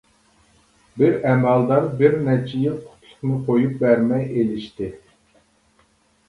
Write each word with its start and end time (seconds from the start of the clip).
بىر 1.01 1.19
ئەمەلدار 1.31 1.85
بىر 1.99 2.15
نەچچە 2.29 2.63
يىل 2.63 2.79
قۇتلۇقنى 2.87 3.37
قويۇپ 3.51 3.77
بەرمەي 3.85 4.27
ئېلىشتى. 4.33 4.91